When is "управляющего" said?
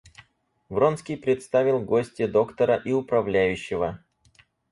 2.91-4.03